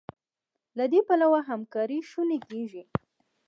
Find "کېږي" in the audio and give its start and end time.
2.49-2.83